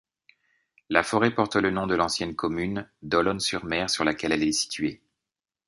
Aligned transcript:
La 0.89 1.03
forêt 1.03 1.29
porte 1.29 1.57
le 1.57 1.69
nom 1.69 1.85
de 1.85 1.93
l'ancienne 1.93 2.35
commune 2.35 2.89
d'Olonne-sur-Mer 3.03 3.87
sur 3.87 4.03
laquelle 4.03 4.31
elle 4.31 4.41
est 4.41 4.51
située. 4.51 4.99